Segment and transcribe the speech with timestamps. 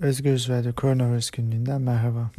[0.00, 2.30] Özgürüz Radyo Koronavirüs günlüğünden merhaba.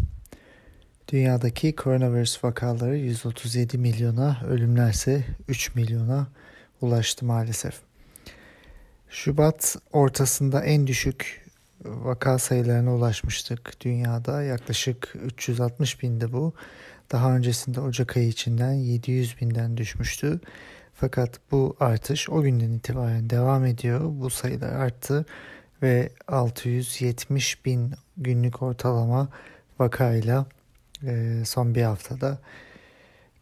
[1.07, 6.27] Dünyadaki koronavirüs vakaları 137 milyona, ölümlerse 3 milyona
[6.81, 7.81] ulaştı maalesef.
[9.09, 11.45] Şubat ortasında en düşük
[11.85, 14.43] vaka sayılarına ulaşmıştık dünyada.
[14.43, 16.53] Yaklaşık 360 bindi bu.
[17.11, 20.39] Daha öncesinde Ocak ayı içinden 700 binden düşmüştü.
[20.93, 24.01] Fakat bu artış o günden itibaren devam ediyor.
[24.03, 25.25] Bu sayılar arttı
[25.81, 29.29] ve 670 bin günlük ortalama
[29.79, 30.45] vakayla
[31.03, 32.37] e, son bir haftada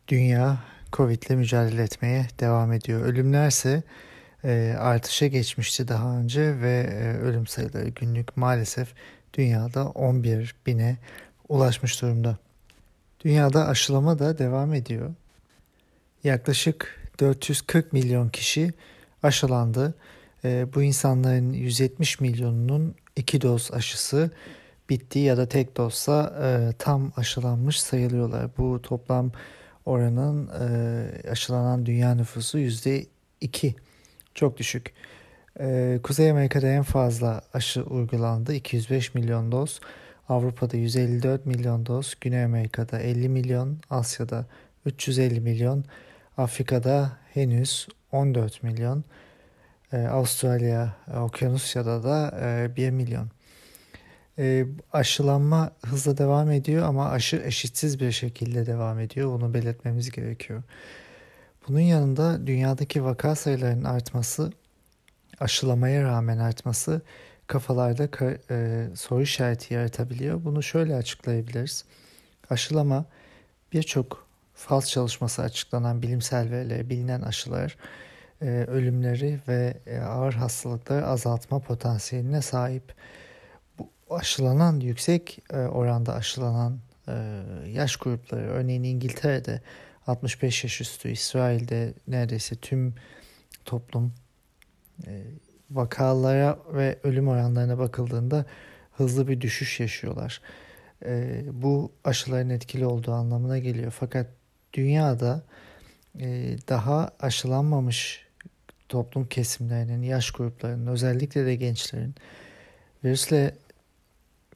[0.07, 0.57] dünya
[0.93, 3.01] Covid ile mücadele etmeye devam ediyor.
[3.01, 3.83] Ölümlerse
[4.43, 8.93] e, artışa geçmişti daha önce ve e, ölüm sayıları günlük maalesef
[9.33, 10.97] dünyada 11 bine
[11.49, 12.37] ulaşmış durumda.
[13.25, 15.13] Dünyada aşılama da devam ediyor.
[16.23, 18.73] Yaklaşık 440 milyon kişi
[19.23, 19.95] aşılandı.
[20.45, 24.31] E, bu insanların 170 milyonunun iki doz aşısı
[24.89, 28.49] bitti ya da tek dozsa e, tam aşılanmış sayılıyorlar.
[28.57, 29.31] Bu toplam
[29.85, 33.05] oranın e, aşılanan dünya nüfusu yüzde
[33.41, 33.75] iki.
[34.33, 34.93] Çok düşük.
[35.59, 38.53] E, Kuzey Amerika'da en fazla aşı uygulandı.
[38.53, 39.79] 205 milyon doz.
[40.29, 42.15] Avrupa'da 154 milyon doz.
[42.21, 43.77] Güney Amerika'da 50 milyon.
[43.89, 44.45] Asya'da
[44.85, 45.85] 350 milyon.
[46.37, 49.03] Afrika'da henüz 14 milyon.
[49.93, 53.29] E, Avustralya, Okyanusya'da da e, 1 milyon.
[54.39, 59.29] E, aşılanma hızla devam ediyor ama aşı eşitsiz bir şekilde devam ediyor.
[59.29, 60.63] Bunu belirtmemiz gerekiyor.
[61.67, 64.53] Bunun yanında dünyadaki vaka sayılarının artması,
[65.39, 67.01] aşılamaya rağmen artması
[67.47, 68.09] kafalarda
[68.49, 70.43] e, soru işareti yaratabiliyor.
[70.43, 71.85] Bunu şöyle açıklayabiliriz.
[72.49, 73.05] Aşılama
[73.73, 77.77] birçok faz çalışması açıklanan bilimsel veriler, bilinen aşılar
[78.45, 82.93] ölümleri ve e, ağır hastalıkları azaltma potansiyeline sahip.
[83.79, 87.13] Bu aşılanan yüksek e, oranda aşılanan e,
[87.67, 89.61] yaş grupları örneğin İngiltere'de
[90.07, 92.95] 65 yaş üstü, İsrail'de neredeyse tüm
[93.65, 94.13] toplum
[95.07, 95.23] e,
[95.71, 98.45] vakalara ve ölüm oranlarına bakıldığında
[98.91, 100.41] hızlı bir düşüş yaşıyorlar.
[101.05, 103.93] E, bu aşıların etkili olduğu anlamına geliyor.
[103.99, 104.27] Fakat
[104.73, 105.43] dünyada
[106.19, 108.24] e, daha aşılanmamış
[108.89, 112.15] toplum kesimlerinin, yaş gruplarının, özellikle de gençlerin
[113.03, 113.55] virüsle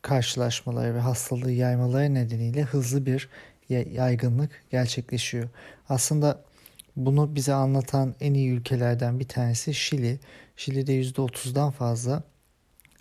[0.02, 3.30] karşılaşmaları ve hastalığı yaymaları nedeniyle hızlı bir
[3.70, 5.50] yaygınlık gerçekleşiyor.
[5.90, 6.44] Aslında
[6.96, 10.20] bunu bize anlatan en iyi ülkelerden bir tanesi Şili.
[10.56, 12.24] Şili'de %30'dan fazla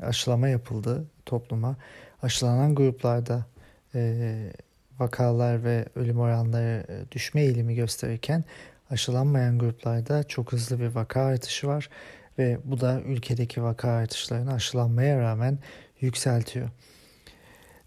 [0.00, 1.76] aşılama yapıldı topluma.
[2.22, 3.46] Aşılanan gruplarda
[3.94, 4.52] e,
[4.98, 8.44] vakalar ve ölüm oranları düşme eğilimi gösterirken
[8.90, 11.90] aşılanmayan gruplarda çok hızlı bir vaka artışı var
[12.38, 15.58] ve bu da ülkedeki vaka artışlarını aşılanmaya rağmen
[16.00, 16.68] yükseltiyor.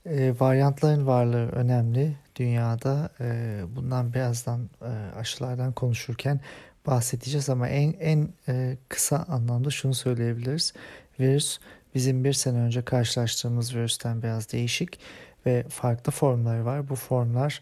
[0.06, 3.10] E, varyantların varlığı önemli dünyada.
[3.20, 6.40] E, bundan birazdan e, aşılardan konuşurken
[6.88, 10.74] bahsedeceğiz ama en en e, kısa anlamda şunu söyleyebiliriz.
[11.20, 11.60] Virüs
[11.96, 15.00] bizim bir sene önce karşılaştığımız virüsten biraz değişik
[15.46, 16.90] ve farklı formları var.
[16.90, 17.62] Bu formlar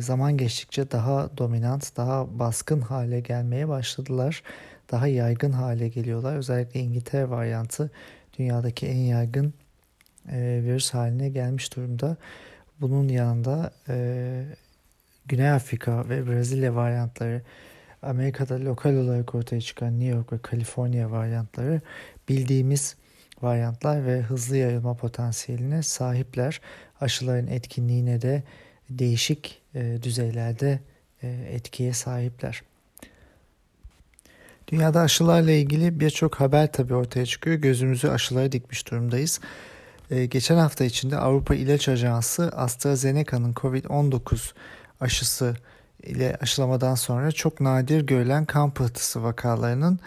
[0.00, 4.42] zaman geçtikçe daha dominant, daha baskın hale gelmeye başladılar.
[4.90, 6.36] Daha yaygın hale geliyorlar.
[6.36, 7.90] Özellikle İngiltere varyantı
[8.38, 9.54] dünyadaki en yaygın
[10.32, 12.16] e, virüs haline gelmiş durumda.
[12.80, 14.44] Bunun yanında e,
[15.26, 17.42] Güney Afrika ve Brezilya varyantları,
[18.02, 21.80] Amerika'da lokal olarak ortaya çıkan New York ve Kaliforniya varyantları
[22.28, 22.96] bildiğimiz
[23.42, 26.60] varyantlar ve hızlı yayılma potansiyeline sahipler.
[27.00, 28.42] Aşıların etkinliğine de
[28.90, 30.80] değişik e, düzeylerde
[31.22, 32.62] e, etkiye sahipler.
[34.68, 37.56] Dünyada aşılarla ilgili birçok haber tabii ortaya çıkıyor.
[37.56, 39.40] Gözümüzü aşılara dikmiş durumdayız.
[40.10, 44.52] Ee, geçen hafta içinde Avrupa İlaç Ajansı AstraZeneca'nın COVID-19
[45.00, 45.54] aşısı
[46.02, 50.00] ile aşılamadan sonra çok nadir görülen kan pıhtısı vakalarının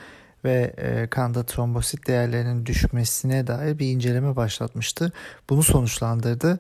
[0.46, 5.12] ve e, kanda trombosit değerlerinin düşmesine dair bir inceleme başlatmıştı.
[5.50, 6.60] Bunu sonuçlandırdı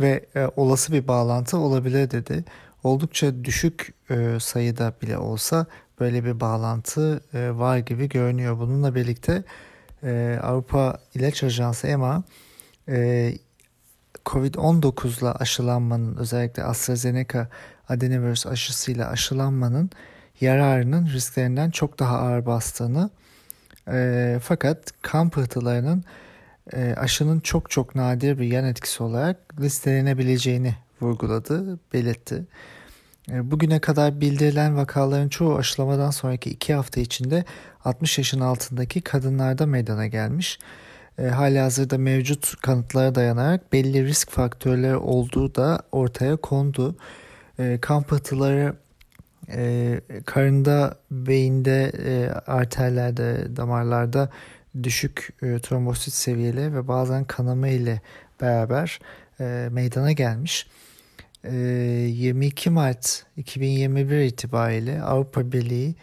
[0.00, 2.44] ve e, olası bir bağlantı olabilir dedi.
[2.84, 5.66] Oldukça düşük e, sayıda bile olsa
[6.00, 8.58] böyle bir bağlantı e, var gibi görünüyor.
[8.58, 9.44] Bununla birlikte
[10.02, 12.22] e, Avrupa İlaç Ajansı EMA
[12.88, 13.32] e,
[14.26, 17.48] Covid-19 ile aşılanmanın özellikle AstraZeneca
[17.88, 19.90] adenovirüs aşısıyla aşılanmanın
[20.40, 23.10] yararının risklerinden çok daha ağır bastığını
[23.88, 26.27] e, fakat kan pıhtılarının e,
[26.76, 32.44] aşının çok çok nadir bir yan etkisi olarak listelenebileceğini vurguladı, belirtti.
[33.30, 37.44] E, bugüne kadar bildirilen vakaların çoğu aşılamadan sonraki iki hafta içinde
[37.84, 40.58] 60 yaşın altındaki kadınlarda meydana gelmiş.
[41.18, 46.96] e, hali hazırda mevcut kanıtlara dayanarak belli risk faktörleri olduğu da ortaya kondu.
[47.58, 48.74] E, kan pıhtıları
[49.48, 54.30] e, karında, beyinde, e, arterlerde, damarlarda
[54.82, 58.00] düşük e, trombosit seviyeleri ve bazen kanama ile
[58.40, 58.98] beraber
[59.40, 60.66] e, meydana gelmiş.
[61.44, 65.94] E, 22 Mart 2021 itibariyle Avrupa Birliği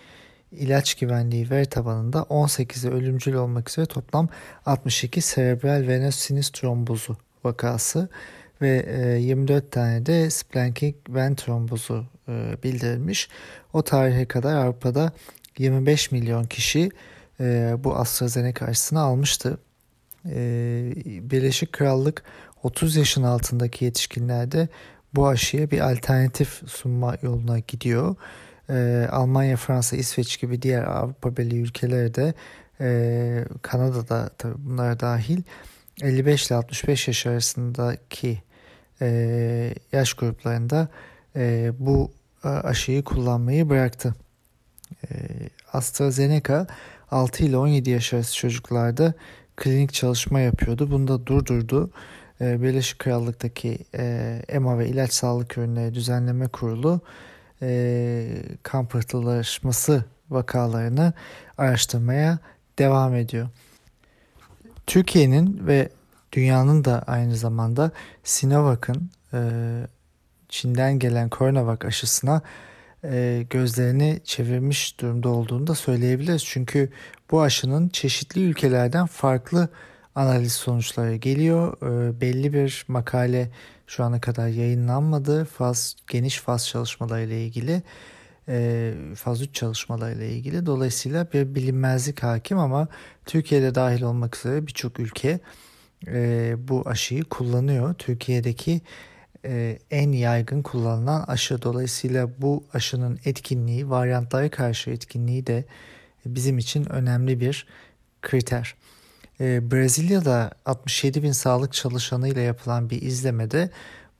[0.51, 4.29] ilaç güvenliği veri tabanında 18'i ölümcül olmak üzere toplam
[4.65, 8.09] 62 serebral venöz sinüs trombozu vakası
[8.61, 8.85] ve
[9.19, 13.29] 24 e, tane de splanchnic ven trombozu e, bildirilmiş.
[13.73, 15.11] O tarihe kadar Avrupa'da
[15.57, 16.91] 25 milyon kişi
[17.39, 19.57] e, bu AstraZeneca aşısını almıştı.
[21.05, 22.23] Birleşik Krallık
[22.63, 24.67] 30 yaşın altındaki yetişkinlerde
[25.15, 28.15] bu aşıya bir alternatif sunma yoluna gidiyor.
[29.11, 32.33] Almanya, Fransa, İsveç gibi diğer Avrupa Birliği ülkeleri de
[33.61, 35.41] Kanada'da tabii bunlar dahil
[36.01, 38.41] 55 ile 65 yaş arasındaki
[39.01, 40.87] e, yaş gruplarında
[41.35, 42.11] e, bu
[42.43, 44.15] aşıyı kullanmayı bıraktı.
[45.03, 45.09] E,
[45.73, 46.67] AstraZeneca
[47.15, 49.13] 6 ile 17 yaş arası çocuklarda
[49.55, 50.91] klinik çalışma yapıyordu.
[50.91, 51.89] Bunu da durdurdu.
[52.41, 57.01] E, Birleşik Krallık'taki e, EMA ve İlaç Sağlık Ürünleri Düzenleme Kurulu
[57.61, 58.27] e,
[58.63, 61.13] kan pıhtılaşması vakalarını
[61.57, 62.39] araştırmaya
[62.79, 63.47] devam ediyor.
[64.87, 65.89] Türkiye'nin ve
[66.31, 67.91] dünyanın da aynı zamanda
[68.23, 69.39] Sinovac'ın e,
[70.49, 72.41] Çin'den gelen Coronavac aşısına
[73.11, 76.45] e, gözlerini çevirmiş durumda olduğunu da söyleyebiliriz.
[76.45, 76.89] Çünkü
[77.31, 79.69] bu aşının çeşitli ülkelerden farklı
[80.15, 81.77] analiz sonuçları geliyor.
[81.77, 83.49] E, belli bir makale
[83.87, 85.45] şu ana kadar yayınlanmadı.
[85.45, 87.83] Faz, geniş faz çalışmalarıyla ilgili
[88.49, 90.65] e, faz 3 çalışmalarıyla ilgili.
[90.65, 92.87] Dolayısıyla bir bilinmezlik hakim ama
[93.25, 95.39] Türkiye'de dahil olmak üzere birçok ülke
[96.07, 97.93] e, bu aşıyı kullanıyor.
[97.93, 98.81] Türkiye'deki
[99.45, 101.61] e, en yaygın kullanılan aşı.
[101.61, 105.65] Dolayısıyla bu aşının etkinliği, varyantlara karşı etkinliği de
[106.25, 107.67] bizim için önemli bir
[108.21, 108.75] kriter.
[109.39, 113.69] E, Brezilya'da 67 bin sağlık çalışanı ile yapılan bir izlemede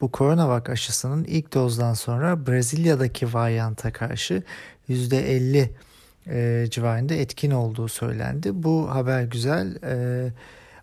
[0.02, 4.44] bu koronavak aşısının ilk dozdan sonra Brezilya'daki varyanta karşı
[4.90, 5.70] %50
[6.28, 8.64] e, civarında etkin olduğu söylendi.
[8.64, 9.76] Bu haber güzel.
[9.84, 10.32] E,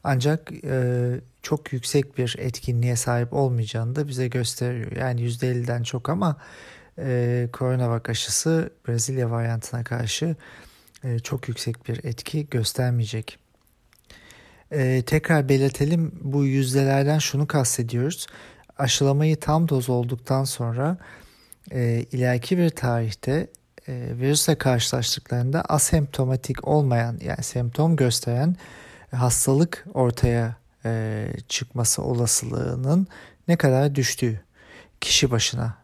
[0.04, 1.10] ancak e,
[1.42, 4.92] çok yüksek bir etkinliğe sahip olmayacağını da bize gösteriyor.
[4.92, 6.36] Yani %50'den çok ama
[6.98, 10.36] e, koronavak aşısı Brezilya varyantına karşı
[11.04, 13.38] e, çok yüksek bir etki göstermeyecek.
[14.70, 18.26] E, tekrar belirtelim bu yüzdelerden şunu kastediyoruz.
[18.78, 20.98] Aşılamayı tam doz olduktan sonra
[21.70, 23.46] e, ileriki bir tarihte
[23.88, 28.56] e, virüsle karşılaştıklarında asemptomatik olmayan yani semptom gösteren
[29.10, 33.06] hastalık ortaya e, çıkması olasılığının
[33.48, 34.40] ne kadar düştüğü
[35.00, 35.74] kişi başına.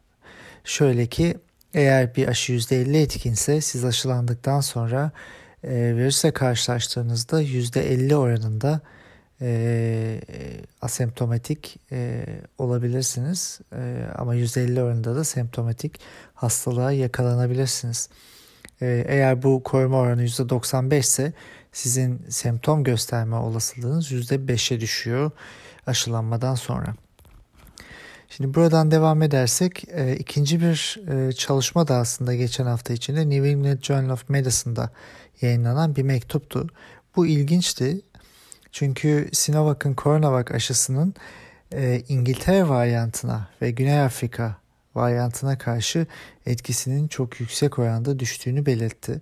[0.65, 1.37] Şöyle ki
[1.75, 5.11] eğer bir aşı %50 etkinse siz aşılandıktan sonra
[5.65, 8.81] e, virüsle karşılaştığınızda %50 oranında
[9.41, 10.21] e,
[10.83, 12.25] asemptomatik e,
[12.59, 16.01] olabilirsiniz e, ama %50 oranında da semptomatik
[16.35, 18.09] hastalığa yakalanabilirsiniz.
[18.83, 21.33] E, eğer bu koruma oranı %95 ise
[21.73, 25.31] sizin semptom gösterme olasılığınız %5'e düşüyor
[25.87, 26.95] aşılanmadan sonra.
[28.29, 33.49] Şimdi buradan devam edersek e, ikinci bir e, çalışma da aslında geçen hafta içinde New
[33.49, 34.91] England Journal of Medicine'da
[35.41, 36.67] yayınlanan bir mektuptu.
[37.17, 38.01] Bu ilginçti
[38.73, 41.15] çünkü Sinovac'ın Coronavac aşısının
[41.73, 44.57] e, İngiltere varyantına ve Güney Afrika
[44.95, 46.07] varyantına karşı
[46.47, 49.21] etkisinin çok yüksek oranda düştüğünü belirtti.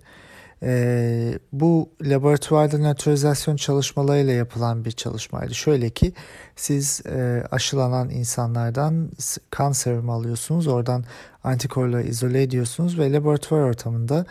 [0.63, 5.55] E, bu laboratuvarda nötralizasyon çalışmalarıyla yapılan bir çalışmaydı.
[5.55, 6.13] Şöyle ki
[6.55, 9.11] siz e, aşılanan insanlardan
[9.49, 10.67] kan serumu alıyorsunuz.
[10.67, 11.03] Oradan
[11.43, 14.25] antikorları izole ediyorsunuz ve laboratuvar ortamında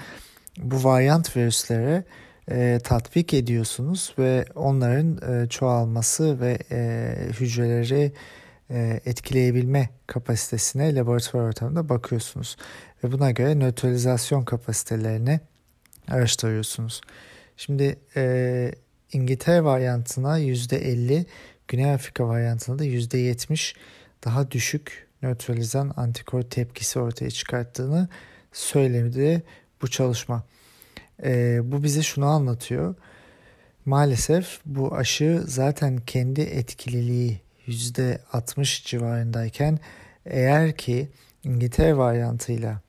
[0.59, 2.05] bu varyant virüslere
[2.51, 8.13] e, tatbik ediyorsunuz ve onların e, çoğalması ve e, hücreleri
[8.71, 12.57] e, etkileyebilme kapasitesine laboratuvar ortamında bakıyorsunuz.
[13.05, 14.45] Ve buna göre nötralizasyon
[16.09, 17.01] araştırıyorsunuz.
[17.57, 18.73] Şimdi e,
[19.13, 21.25] İngiltere varyantına %50,
[21.69, 23.77] Güney Afrika varyantına da %70
[24.25, 28.09] daha düşük nötralizan antikor tepkisi ortaya çıkarttığını
[28.53, 29.43] söylemedi
[29.83, 30.45] bu çalışma.
[31.25, 32.95] E, bu bize şunu anlatıyor.
[33.85, 39.79] Maalesef bu aşı zaten kendi etkililiği %60 civarındayken
[40.27, 41.09] eğer ki
[41.45, 42.81] İngiltere varyantıyla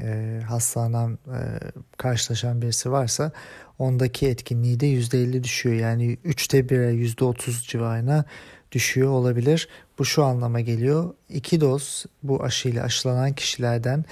[0.00, 1.40] e, hastalanan e,
[1.96, 3.32] karşılaşan birisi varsa
[3.78, 5.76] ondaki etkinliği de %50 düşüyor.
[5.76, 8.24] Yani 3'te 1'e %30 civarına
[8.72, 9.68] düşüyor olabilir.
[9.98, 11.14] Bu şu anlama geliyor.
[11.28, 14.04] İki doz bu aşıyla aşılanan kişilerden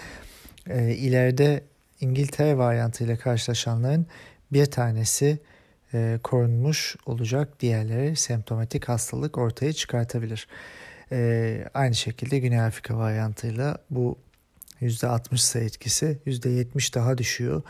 [0.66, 1.62] e, ileride
[2.00, 4.06] İngiltere varyantıyla karşılaşanların
[4.52, 5.38] bir tanesi
[5.94, 7.60] e, korunmuş olacak.
[7.60, 10.48] Diğerleri semptomatik hastalık ortaya çıkartabilir.
[11.12, 14.18] E, aynı şekilde Güney Afrika varyantıyla bu
[14.82, 17.62] %60 ise etkisi %70 daha düşüyor.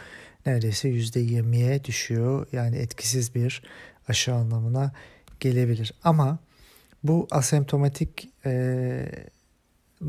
[0.47, 2.47] Neredeyse %20'ye düşüyor.
[2.53, 3.63] Yani etkisiz bir
[4.09, 4.93] aşı anlamına
[5.41, 5.93] gelebilir.
[6.05, 6.39] Ama
[7.05, 9.09] bu asemptomatik e,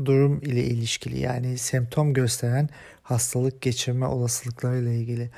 [0.04, 2.68] durum ile ilişkili yani semptom gösteren
[3.02, 5.30] hastalık geçirme olasılıkları ile ilgili.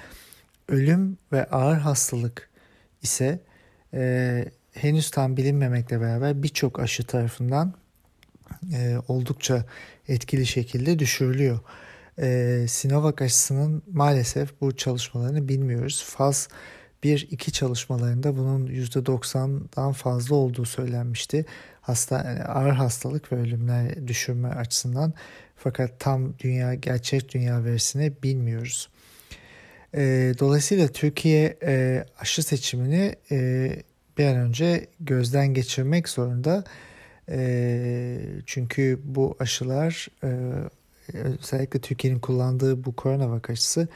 [0.68, 2.50] Ölüm ve ağır hastalık
[3.02, 3.40] ise
[3.94, 7.74] e, henüz tam bilinmemekle beraber birçok aşı tarafından
[8.74, 9.64] e, oldukça
[10.08, 11.60] etkili şekilde düşürülüyor.
[12.18, 16.04] E, Sinovac aşısının maalesef bu çalışmalarını bilmiyoruz.
[16.06, 16.48] Faz
[17.04, 21.44] 1-2 çalışmalarında bunun %90'dan fazla olduğu söylenmişti.
[21.80, 25.14] Hasta, yani ağır hastalık ve ölümler düşürme açısından.
[25.56, 28.88] Fakat tam dünya gerçek dünya verisini bilmiyoruz.
[29.94, 33.68] E, dolayısıyla Türkiye e, aşı seçimini e,
[34.18, 36.64] bir an önce gözden geçirmek zorunda.
[37.28, 40.52] E, çünkü bu aşılar e,
[41.14, 43.88] özellikle Türkiye'nin kullandığı bu koronavak aşısı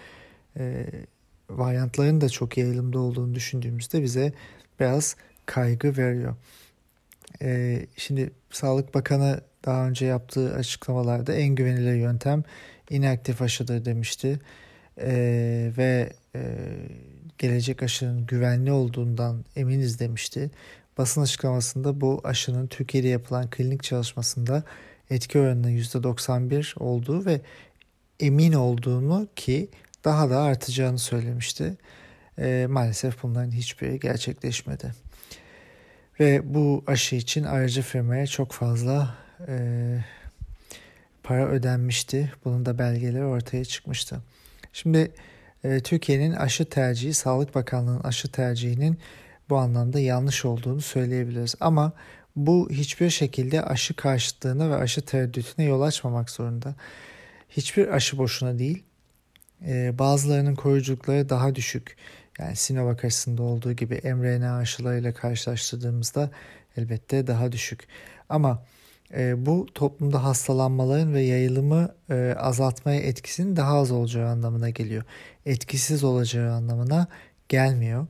[0.58, 0.86] e,
[1.50, 4.32] varyantların da çok yayılımda olduğunu düşündüğümüzde bize
[4.80, 5.16] biraz
[5.46, 6.36] kaygı veriyor.
[7.42, 12.44] E, şimdi Sağlık Bakanı daha önce yaptığı açıklamalarda en güvenilir yöntem
[12.90, 14.40] inaktif aşıdır demişti.
[15.00, 16.40] E, ve e,
[17.38, 20.50] gelecek aşının güvenli olduğundan eminiz demişti.
[20.98, 24.62] Basın açıklamasında bu aşının Türkiye'de yapılan klinik çalışmasında
[25.10, 27.40] etki oranının %91 olduğu ve
[28.20, 29.68] emin olduğunu ki
[30.04, 31.76] daha da artacağını söylemişti.
[32.38, 34.94] E, maalesef bunların hiçbiri gerçekleşmedi.
[36.20, 39.14] Ve bu aşı için aracı firmaya çok fazla
[39.48, 39.54] e,
[41.22, 42.32] para ödenmişti.
[42.44, 44.20] Bunun da belgeleri ortaya çıkmıştı.
[44.72, 45.12] Şimdi
[45.64, 48.98] e, Türkiye'nin aşı tercihi, Sağlık Bakanlığı'nın aşı tercihinin
[49.48, 51.54] bu anlamda yanlış olduğunu söyleyebiliriz.
[51.60, 51.92] Ama
[52.36, 56.74] bu hiçbir şekilde aşı karşıtlığına ve aşı tereddütüne yol açmamak zorunda.
[57.50, 58.82] Hiçbir aşı boşuna değil.
[59.66, 61.96] Ee, bazılarının koruyuculukları daha düşük.
[62.38, 66.30] Yani Sinovac aşısında olduğu gibi mRNA aşılarıyla karşılaştırdığımızda
[66.76, 67.86] elbette daha düşük.
[68.28, 68.62] Ama
[69.14, 75.04] e, bu toplumda hastalanmaların ve yayılımı e, azaltmaya etkisinin daha az olacağı anlamına geliyor.
[75.46, 77.06] Etkisiz olacağı anlamına
[77.48, 78.06] gelmiyor.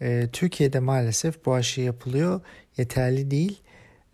[0.00, 2.40] E, Türkiye'de maalesef bu aşı yapılıyor.
[2.76, 3.60] Yeterli değil.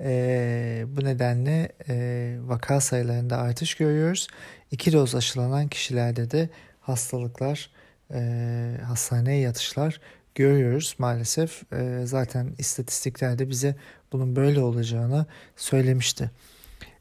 [0.00, 4.28] E, bu nedenle e, vaka sayılarında artış görüyoruz.
[4.70, 6.48] İki doz aşılanan kişilerde de
[6.80, 7.70] hastalıklar,
[8.14, 10.00] e, hastaneye yatışlar
[10.34, 11.72] görüyoruz maalesef.
[11.72, 13.76] E, zaten istatistiklerde bize
[14.12, 16.30] bunun böyle olacağını söylemişti.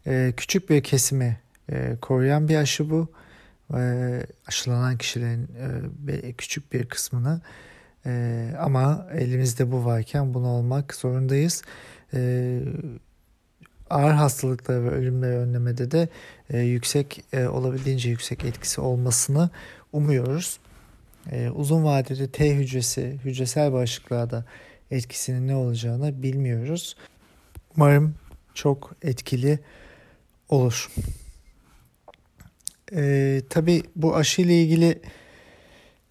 [0.08, 1.38] E, küçük bir kesimi
[1.72, 3.12] e, koruyan bir aşı bu.
[3.78, 5.50] E, aşılanan kişilerin
[6.08, 7.42] e, küçük bir kısmını
[8.06, 11.62] e, ama elimizde bu varken bunu olmak zorundayız.
[12.14, 12.60] E,
[13.90, 16.10] ağır hastalıkları ve ölümleri önlemede de
[16.50, 19.50] e, yüksek e, olabildiğince yüksek etkisi olmasını
[19.94, 20.60] umuyoruz.
[21.32, 24.46] E, uzun vadede T hücresi, hücresel bağışıklığa da
[24.92, 26.96] etkisinin ne olacağını bilmiyoruz.
[27.78, 28.16] Umarım
[28.54, 29.60] çok etkili
[30.50, 30.90] olur.
[32.96, 35.02] E, tabii bu aşı ile ilgili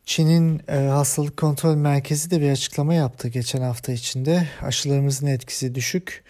[0.08, 4.48] Çin'in e, hastalık kontrol merkezi de bir açıklama yaptı geçen hafta içinde.
[4.62, 6.24] Aşılarımızın etkisi düşük.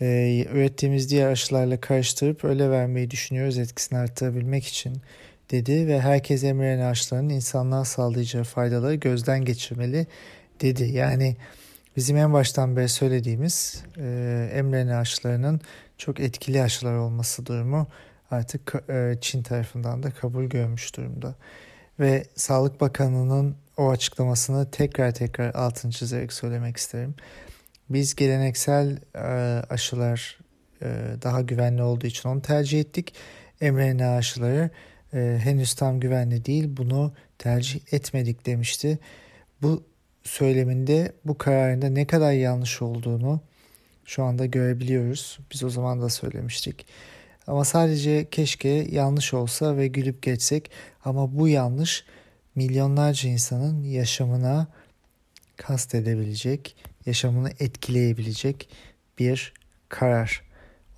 [0.00, 4.96] E, ürettiğimiz diğer aşılarla karıştırıp öyle vermeyi düşünüyoruz etkisini arttırabilmek için
[5.50, 10.06] dedi ve herkes mRNA aşılarının insanlığa sağlayacağı faydaları gözden geçirmeli
[10.60, 10.84] dedi.
[10.84, 11.36] Yani
[11.96, 15.60] bizim en baştan beri söylediğimiz e, mRNA aşılarının
[15.98, 17.86] çok etkili aşılar olması durumu
[18.30, 21.34] artık e, Çin tarafından da kabul görmüş durumda
[22.00, 27.14] ve Sağlık Bakanı'nın o açıklamasını tekrar tekrar altını çizerek söylemek isterim.
[27.90, 29.18] Biz geleneksel e,
[29.70, 30.38] aşılar
[30.82, 30.86] e,
[31.22, 33.14] daha güvenli olduğu için onu tercih ettik.
[33.60, 34.70] mRNA aşıları
[35.14, 38.98] e, henüz tam güvenli değil bunu tercih etmedik demişti.
[39.62, 39.84] Bu
[40.22, 43.40] söyleminde bu kararında ne kadar yanlış olduğunu
[44.04, 45.38] şu anda görebiliyoruz.
[45.52, 46.86] Biz o zaman da söylemiştik.
[47.46, 50.70] Ama sadece keşke yanlış olsa ve gülüp geçsek
[51.04, 52.04] ama bu yanlış
[52.54, 54.66] milyonlarca insanın yaşamına
[55.56, 58.68] kast edebilecek, yaşamını etkileyebilecek
[59.18, 59.52] bir
[59.88, 60.42] karar.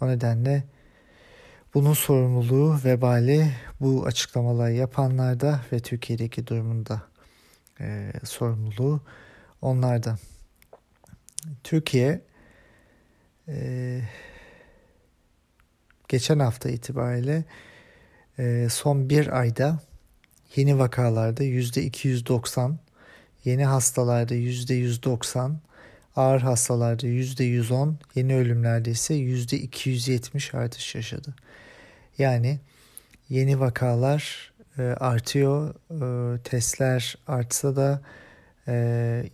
[0.01, 0.65] O nedenle
[1.77, 3.51] Bunun sorumluluğu vebali
[3.81, 7.03] bu açıklamaları yapanlarda ve Türkiye'deki durumunda
[7.81, 9.01] e, sorumluluğu
[9.63, 10.19] onlarda.
[11.65, 12.21] Türkiye
[13.49, 14.01] e,
[16.09, 17.45] geçen hafta itibariyle
[18.39, 19.81] e, son bir ayda
[20.57, 22.79] yeni vakalarda yüzde 290,
[23.45, 25.61] yeni hastalarda yüzde 190,
[26.17, 31.35] ağır hastalarda yüzde 110, yeni ölümlerde ise yüzde 270 artış yaşadı.
[32.19, 32.61] Yani
[33.29, 38.03] yeni vakalar e, artıyor, e, testler artsa da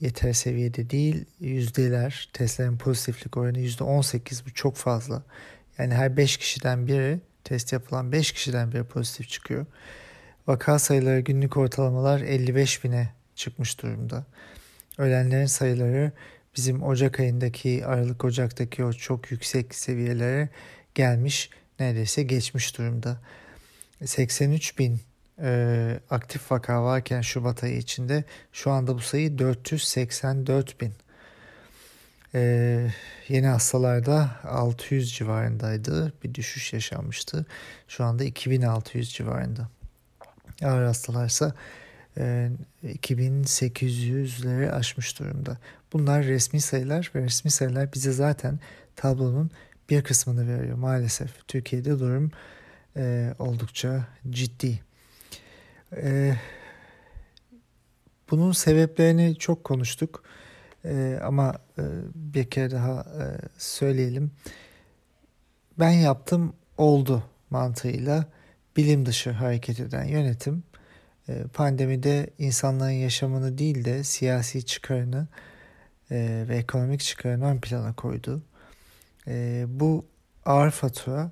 [0.01, 1.25] yeter seviyede değil.
[1.41, 5.23] Yüzdeler, testlerin pozitiflik oranı yüzde 18 bu çok fazla.
[5.83, 9.67] Yani her 5 kişiden biri test yapılan 5 kişiden biri pozitif çıkıyor.
[10.47, 14.25] Vaka sayıları günlük ortalamalar 55 bine çıkmış durumda.
[14.99, 16.13] Ölenlerin sayıları
[16.57, 20.49] bizim Ocak ayındaki Aralık Ocak'taki o çok yüksek seviyelere
[20.95, 23.21] gelmiş neredeyse geçmiş durumda.
[24.05, 25.01] 83 bin
[25.43, 30.93] e, aktif vaka varken Şubat ayı içinde şu anda bu sayı 484 bin.
[32.35, 32.91] E,
[33.29, 36.13] yeni hastalarda 600 civarındaydı.
[36.25, 37.47] Bir düşüş yaşanmıştı.
[37.89, 39.69] Şu anda 2600 civarında.
[40.63, 41.55] Ağır hastalarsa
[42.17, 42.51] e,
[42.85, 45.59] 2800'leri aşmış durumda.
[45.93, 48.59] Bunlar resmi sayılar ve resmi sayılar bize zaten
[48.97, 49.51] tablonun
[49.91, 51.49] bir kısmını veriyor maalesef.
[51.49, 52.31] Türkiye'de durum
[52.97, 54.81] e, oldukça ciddi.
[55.97, 56.35] E,
[58.31, 60.23] bunun sebeplerini çok konuştuk
[60.85, 61.83] e, ama e,
[62.15, 63.25] bir kere daha e,
[63.59, 64.31] söyleyelim.
[65.79, 68.25] Ben yaptım oldu mantığıyla
[68.77, 70.63] bilim dışı hareket eden yönetim
[71.29, 75.27] e, pandemide insanların yaşamını değil de siyasi çıkarını
[76.11, 78.43] e, ve ekonomik çıkarını ön plana koydu.
[79.29, 80.07] E, bu
[80.45, 81.31] ağır fatura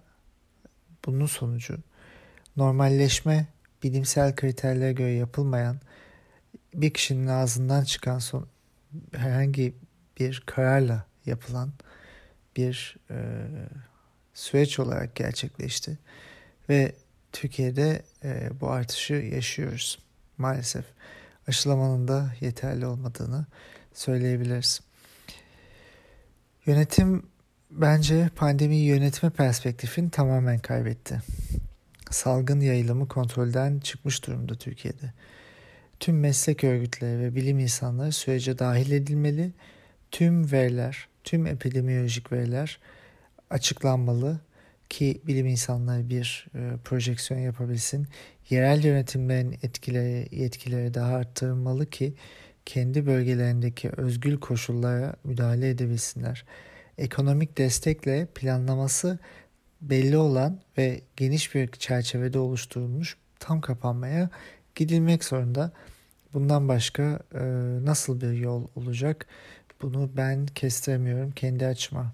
[1.07, 1.79] bunun sonucu
[2.57, 3.47] normalleşme
[3.83, 5.81] bilimsel kriterlere göre yapılmayan
[6.75, 8.47] bir kişinin ağzından çıkan son,
[9.13, 9.75] herhangi
[10.21, 11.73] bir kararla yapılan
[12.57, 13.17] bir e,
[14.35, 15.99] süreç olarak gerçekleşti
[16.69, 16.93] ve
[17.33, 19.99] Türkiye'de e, bu artışı yaşıyoruz
[20.39, 20.85] maalesef
[21.49, 23.47] aşılamanın da yeterli olmadığını
[23.95, 24.81] söyleyebiliriz.
[26.67, 27.23] Yönetim
[27.71, 31.23] bence pandemiyi yönetme perspektifin tamamen kaybetti.
[32.11, 35.13] Salgın yayılımı kontrolden çıkmış durumda Türkiye'de.
[36.01, 39.53] Tüm meslek örgütleri ve bilim insanları sürece dahil edilmeli.
[40.11, 42.79] Tüm veriler, tüm epidemiolojik veriler
[43.51, 44.41] açıklanmalı
[44.89, 48.07] ki bilim insanları bir e, projeksiyon yapabilsin.
[48.51, 52.15] Yerel yönetimlerin etkileri, yetkileri daha arttırılmalı ki
[52.67, 56.45] kendi bölgelerindeki özgül koşullara müdahale edebilsinler.
[56.99, 59.19] Ekonomik destekle planlaması
[59.81, 64.31] belli olan ve geniş bir çerçevede oluşturulmuş tam kapanmaya
[64.75, 65.73] gidilmek zorunda.
[66.35, 67.03] Bundan başka
[67.35, 67.41] e,
[67.85, 69.27] nasıl bir yol olacak
[69.83, 72.13] bunu ben kestiremiyorum kendi açıma.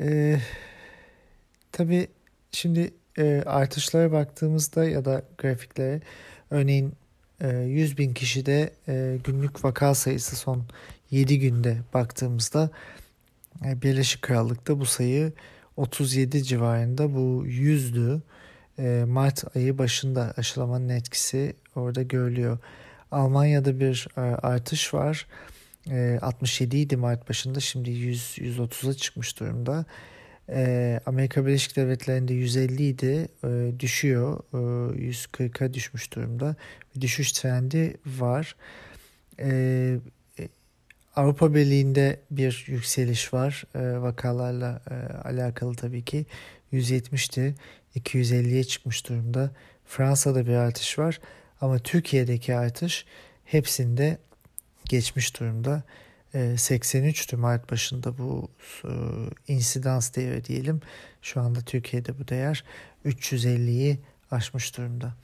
[0.00, 0.38] E,
[1.72, 2.08] tabii
[2.52, 6.00] şimdi e, artışlara baktığımızda ya da grafiklere
[6.50, 6.92] örneğin
[7.40, 10.64] e, 100 bin kişide e, günlük vaka sayısı son
[11.10, 12.70] 7 günde baktığımızda
[13.66, 15.32] e, Birleşik Krallık'ta bu sayı
[15.76, 18.20] 37 civarında bu 100'dü.
[19.06, 22.58] Mart ayı başında aşılamanın etkisi orada görülüyor.
[23.10, 24.08] Almanya'da bir
[24.42, 25.26] artış var.
[26.20, 29.84] 67 idi Mart başında şimdi 100 130'a çıkmış durumda.
[30.48, 34.56] E, Amerika Birleşik Devletleri'nde 150 idi e, düşüyor e,
[35.10, 36.56] 140'a düşmüş durumda
[36.96, 38.56] bir düşüş trendi var.
[41.16, 44.94] E, Avrupa Birliği'nde bir yükseliş var e, vakalarla e,
[45.28, 46.26] alakalı tabii ki
[46.72, 47.54] 170'ti
[47.96, 49.50] 250'ye çıkmış durumda.
[49.86, 51.20] Fransa'da bir artış var
[51.60, 53.04] ama Türkiye'deki artış
[53.44, 54.18] hepsinde
[54.84, 55.82] geçmiş durumda.
[56.34, 58.48] 83'tü Mart başında bu
[58.84, 58.90] e,
[59.48, 60.80] insidans değeri diyelim.
[61.22, 62.64] Şu anda Türkiye'de bu değer
[63.04, 63.98] 350'yi
[64.30, 65.14] aşmış durumda.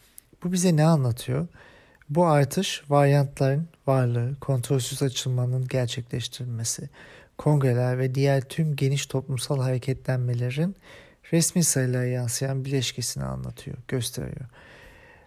[0.42, 1.48] Bu bize ne anlatıyor?
[2.10, 6.90] Bu artış varyantların varlığı, kontrolsüz açılmanın gerçekleştirilmesi,
[7.38, 10.76] kongreler ve diğer tüm geniş toplumsal hareketlenmelerin
[11.32, 14.46] resmi sayılara yansıyan bileşkesini anlatıyor, gösteriyor.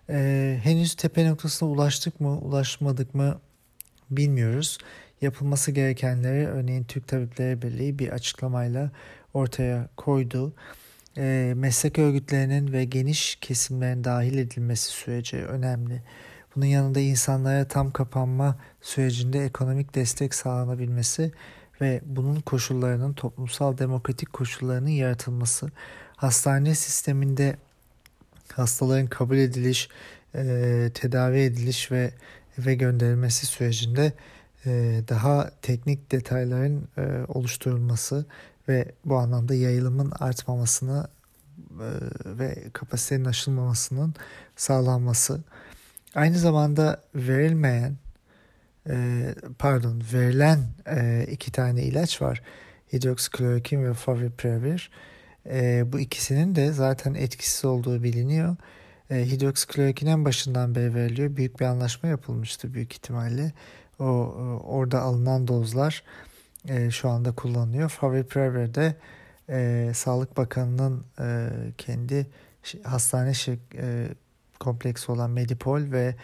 [0.09, 3.39] Ee, henüz tepe noktasına ulaştık mı, ulaşmadık mı
[4.11, 4.77] bilmiyoruz
[5.21, 8.91] yapılması gerekenleri örneğin Türk Tabipleri Birliği bir açıklamayla
[9.33, 10.53] ortaya koydu.
[11.17, 16.01] E, meslek örgütlerinin ve geniş kesimlerin dahil edilmesi süreci önemli.
[16.55, 21.31] Bunun yanında insanlara tam kapanma sürecinde ekonomik destek sağlanabilmesi
[21.81, 25.71] ve bunun koşullarının toplumsal demokratik koşullarının yaratılması
[26.15, 27.57] hastane sisteminde
[28.53, 29.89] hastaların kabul ediliş,
[30.35, 32.13] e, tedavi ediliş ve
[32.59, 34.13] eve gönderilmesi sürecinde
[34.65, 38.25] e, daha teknik detayların e, oluşturulması
[38.67, 41.07] ve bu anlamda yayılımın artmamasını
[41.71, 41.87] e,
[42.25, 44.13] ve kapasitenin aşılmamasının
[44.55, 45.41] sağlanması.
[46.15, 47.95] Aynı zamanda verilmeyen
[48.89, 49.25] e,
[49.59, 52.41] pardon verilen e, iki tane ilaç var.
[52.93, 54.91] Hidroksiklorokin ve favipiravir.
[55.45, 58.55] E, bu ikisinin de zaten etkisiz olduğu biliniyor.
[59.09, 61.35] E, hidroksiklorokin en başından beri veriliyor.
[61.35, 63.51] Büyük bir anlaşma yapılmıştı büyük ihtimalle.
[63.99, 64.05] O
[64.63, 66.03] orada alınan dozlar
[66.67, 67.89] e, şu anda kullanılıyor.
[67.89, 68.95] Favipiravir de
[69.49, 72.27] e, Sağlık Bakanı'nın e, kendi
[72.83, 74.07] hastane şir, e,
[74.59, 76.15] kompleksi olan Medipol ve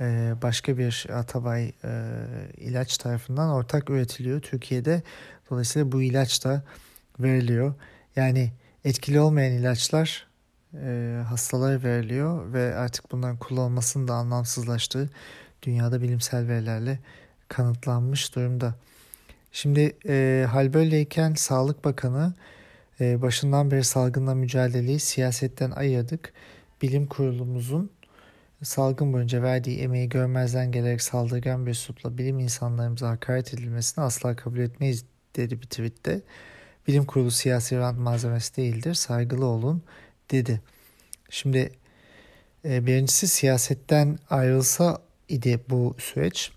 [0.00, 2.02] e, başka bir Atabay e,
[2.56, 5.02] ilaç tarafından ortak üretiliyor Türkiye'de.
[5.50, 6.62] Dolayısıyla bu ilaç da
[7.20, 7.74] veriliyor.
[8.16, 8.52] Yani
[8.84, 10.26] etkili olmayan ilaçlar
[10.74, 15.10] e, hastalara veriliyor ve artık bunların kullanılmasının da anlamsızlaştığı
[15.62, 16.98] dünyada bilimsel verilerle
[17.48, 18.74] kanıtlanmış durumda.
[19.52, 22.34] Şimdi e, hal böyleyken Sağlık Bakanı
[23.00, 26.32] e, başından beri salgınla mücadeleyi siyasetten ayırdık.
[26.82, 27.90] Bilim kurulumuzun
[28.64, 34.58] salgın boyunca verdiği emeği görmezden gelerek saldırgan bir üslupla bilim insanlarımıza hakaret edilmesini asla kabul
[34.58, 35.04] etmeyiz
[35.36, 36.20] dedi bir tweette.
[36.88, 39.82] Bilim kurulu siyasi rant malzemesi değildir, saygılı olun
[40.30, 40.60] dedi.
[41.30, 41.70] Şimdi
[42.64, 46.52] e, birincisi siyasetten ayrılsa idi bu süreç.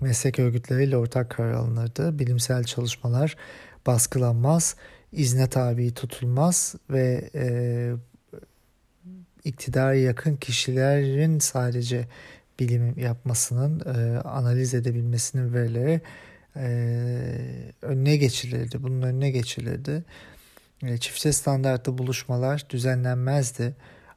[0.00, 2.18] Meslek örgütleriyle ortak karar alınırdı.
[2.18, 3.36] Bilimsel çalışmalar
[3.86, 4.76] baskılanmaz,
[5.12, 7.92] izne tabi tutulmaz ve e,
[9.48, 12.08] iktidara yakın kişilerin sadece
[12.60, 16.00] bilim yapmasının, e, analiz edebilmesinin verileri
[16.56, 16.68] e,
[17.82, 18.82] önüne geçilirdi.
[18.82, 20.04] Bunun önüne geçilirdi.
[20.82, 23.74] E, çifte standartlı buluşmalar düzenlenmezdi.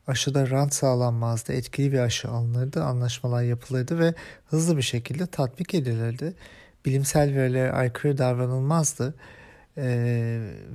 [0.08, 1.54] Aşıda rant sağlanmazdı.
[1.54, 2.84] Etkili bir aşı alınırdı.
[2.84, 4.14] Anlaşmalar yapılırdı ve
[4.46, 6.34] hızlı bir şekilde tatbik edilirdi.
[6.86, 9.14] Bilimsel verilere aykırı davranılmazdı.
[9.78, 9.84] E,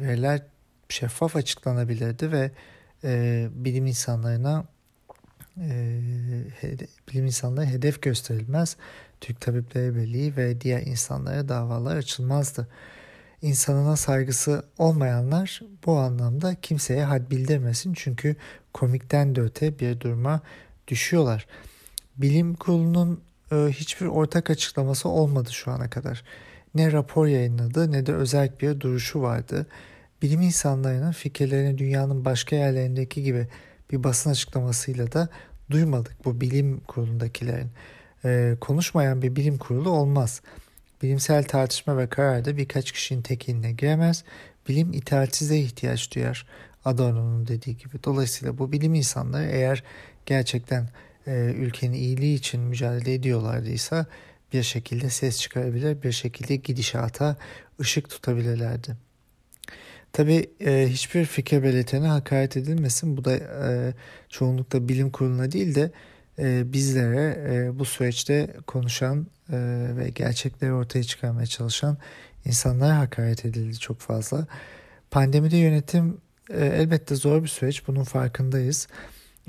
[0.01, 0.43] veriler
[0.89, 2.51] şeffaf açıklanabilirdi ve
[3.05, 4.65] e, bilim insanlarına
[5.61, 6.01] e,
[7.09, 8.77] bilim insanları hedef gösterilmez.
[9.21, 12.69] Türk Tabipleri Birliği ve diğer insanlara davalar açılmazdı.
[13.43, 18.37] İnsanına saygısı olmayanlar bu anlamda kimseye had bildirmesin çünkü
[18.73, 20.41] komikten de öte bir duruma
[20.89, 21.47] düşüyorlar.
[22.17, 23.21] Bilim kurulunun
[23.53, 26.25] e, hiçbir ortak açıklaması olmadı şu ana kadar.
[26.75, 29.67] Ne rapor yayınladı ne de özel bir duruşu vardı
[30.23, 33.49] bilim insanlarının fikirlerini dünyanın başka yerlerindeki gibi
[33.93, 35.29] bir basın açıklamasıyla da
[35.71, 37.71] duymadık bu bilim kurulundakilerin.
[38.25, 40.41] Ee, konuşmayan bir bilim kurulu olmaz.
[41.03, 44.25] Bilimsel tartışma ve kararda birkaç kişinin tekiline giremez.
[44.69, 46.47] Bilim itaatsize ihtiyaç duyar.
[46.85, 48.05] Adorno'nun dediği gibi.
[48.05, 49.85] Dolayısıyla bu bilim insanları eğer
[50.27, 50.89] gerçekten
[51.27, 54.07] e, ülkenin iyiliği için mücadele ediyorlardıysa
[54.53, 57.37] bir şekilde ses çıkarabilir, bir şekilde gidişata
[57.81, 59.06] ışık tutabilirlerdi.
[60.17, 63.17] Tabi e, hiçbir fikir belirtene hakaret edilmesin.
[63.17, 63.95] Bu da e,
[64.29, 65.91] çoğunlukla bilim kuruluna değil de
[66.39, 69.57] e, bizlere e, bu süreçte konuşan e,
[69.97, 71.99] ve gerçekleri ortaya çıkarmaya çalışan
[72.45, 74.47] insanlara hakaret edildi çok fazla.
[75.11, 76.17] Pandemide yönetim
[76.51, 77.89] e, elbette zor bir süreç.
[77.89, 78.89] Bunun farkındayız.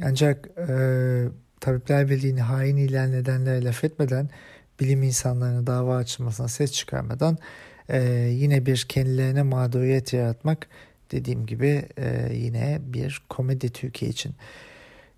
[0.03, 0.67] Ancak e,
[1.60, 4.30] Tabipler Birliği'ni hain ilan edenlere laf etmeden
[4.80, 7.38] bilim insanlarına dava açılmasına ses çıkarmadan
[7.89, 8.00] e,
[8.32, 10.67] yine bir kendilerine mağduriyet yaratmak
[11.12, 14.36] dediğim gibi e, yine bir komedi Türkiye için.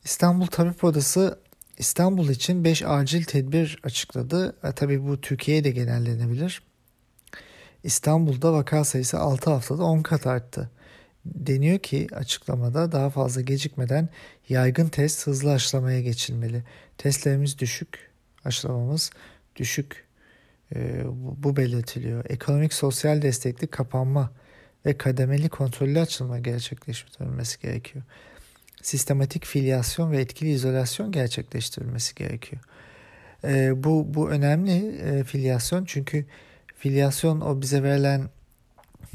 [0.03, 1.39] İstanbul Tabip Odası
[1.77, 4.55] İstanbul için 5 acil tedbir açıkladı.
[4.63, 6.61] E, tabii bu Türkiye'ye de genellenebilir.
[7.83, 10.69] İstanbul'da vaka sayısı 6 haftada 10 kat arttı.
[11.25, 14.09] Deniyor ki açıklamada daha fazla gecikmeden
[14.49, 16.63] yaygın test hızlı aşılamaya geçilmeli.
[16.97, 18.09] Testlerimiz düşük,
[18.45, 19.11] aşılamamız
[19.55, 20.08] düşük
[20.75, 21.03] e,
[21.43, 22.25] bu belirtiliyor.
[22.29, 24.31] Ekonomik sosyal destekli kapanma
[24.85, 28.03] ve kademeli kontrollü açılma gerçekleştirilmesi gerekiyor.
[28.81, 32.61] Sistematik filyasyon ve etkili izolasyon gerçekleştirilmesi gerekiyor.
[33.43, 36.25] E, bu, bu önemli e, filyasyon çünkü
[36.77, 38.29] filyasyon o bize verilen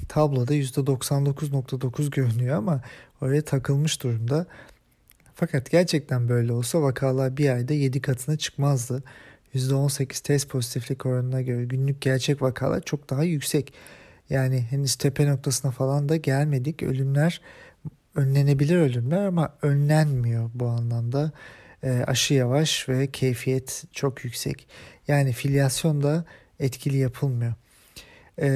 [0.08, 2.80] tabloda %99.9 görünüyor ama
[3.20, 4.46] oraya takılmış durumda.
[5.34, 9.02] Fakat gerçekten böyle olsa vakalar bir ayda 7 katına çıkmazdı.
[9.54, 13.72] %18 test pozitiflik oranına göre günlük gerçek vakalar çok daha yüksek.
[14.30, 16.82] Yani henüz tepe noktasına falan da gelmedik.
[16.82, 17.40] Ölümler
[18.14, 21.32] önlenebilir ölümler ama önlenmiyor bu anlamda.
[21.82, 24.68] E, aşı yavaş ve keyfiyet çok yüksek.
[25.08, 26.24] Yani filyasyon da
[26.60, 27.54] etkili yapılmıyor.
[28.38, 28.46] E,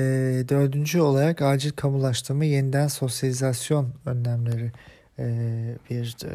[0.49, 4.73] dördüncü olarak acil kamulaştırma yeniden sosyalizasyon önlemleri
[5.19, 5.25] e,
[5.91, 6.33] bir e,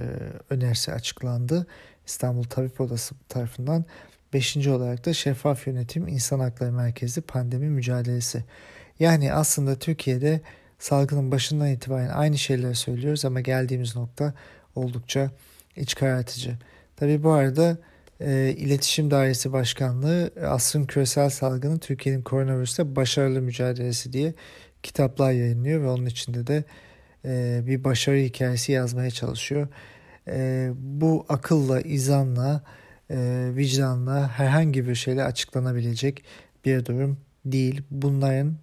[0.50, 1.68] önerisi açıklandı.
[2.06, 3.86] İstanbul Tabip Odası tarafından.
[4.34, 8.44] Beşinci olarak da şeffaf yönetim, insan hakları merkezi, pandemi mücadelesi.
[9.00, 10.42] Yani aslında Türkiye'de
[10.80, 14.34] salgının başından itibaren aynı şeyleri söylüyoruz ama geldiğimiz nokta
[14.76, 15.32] oldukça
[15.76, 16.58] iç karartıcı.
[16.96, 17.78] Tabi bu arada
[18.22, 24.34] e, İletişim Dairesi Başkanlığı asrın küresel salgını Türkiye'nin koronavirüste başarılı mücadelesi diye
[24.84, 26.64] kitaplar yayınlıyor ve onun içinde de
[27.26, 29.68] e, bir başarı hikayesi yazmaya çalışıyor.
[30.28, 32.64] E, bu akılla, izanla,
[33.14, 36.24] e, vicdanla herhangi bir şeyle açıklanabilecek
[36.66, 37.82] bir durum değil.
[37.92, 38.56] Bunların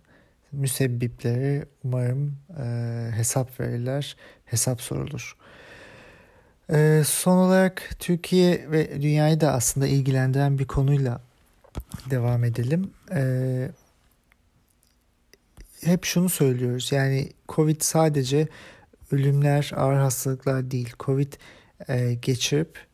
[0.53, 2.65] müsebbipleri umarım e,
[3.17, 5.37] hesap verirler, hesap sorulur.
[6.73, 11.21] E, son olarak Türkiye ve dünyayı da aslında ilgilendiren bir konuyla
[12.11, 12.91] devam edelim.
[13.15, 13.71] E,
[15.85, 18.49] hep şunu söylüyoruz yani Covid sadece
[19.13, 20.93] ölümler, ağır hastalıklar değil.
[20.99, 21.33] Covid
[21.89, 22.90] e, geçirip